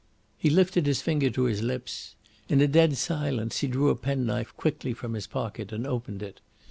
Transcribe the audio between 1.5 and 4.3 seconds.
lips. In a dead silence he drew a pen